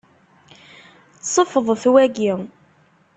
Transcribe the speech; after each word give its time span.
Ṣfeḍet 1.35 1.83
wagi. 1.93 2.33